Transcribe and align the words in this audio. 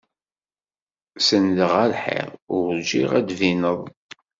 Senndeɣ 1.27 1.71
ar 1.81 1.87
lḥiḍ, 1.93 2.29
urǧiɣ 2.55 3.09
ad 3.19 3.23
d-tbineḍ. 3.25 3.81